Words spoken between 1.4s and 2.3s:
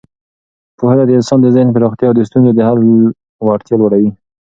د ذهن پراختیا او د